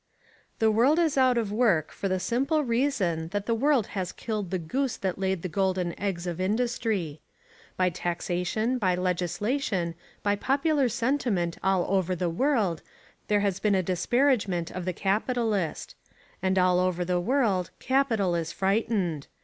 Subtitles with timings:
[0.57, 4.49] The world is out of work for the simple reason that the world has killed
[4.49, 7.21] the goose that laid the golden eggs of industry.
[7.77, 9.93] By taxation, by legislation,
[10.23, 12.81] by popular sentiment all over the world,
[13.27, 15.93] there has been a disparagement of the capitalist.
[16.41, 19.27] And all over the world capital is frightened.